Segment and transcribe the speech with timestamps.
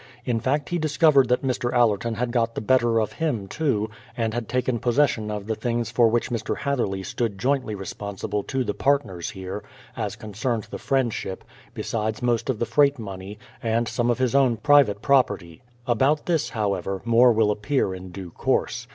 [0.25, 1.71] In fact he discov ered that Mr.
[1.71, 5.91] Allerton had got the better of him, too, and had taken possession of the things
[5.91, 6.57] for which Mr.
[6.57, 9.63] Hatherley stood jointly responsible to the partners here,
[9.95, 11.43] as concerned the Friendship,
[11.75, 15.61] besides most of the freight money, and some of his own private property.
[15.85, 18.87] About this, however, more will appear in due course.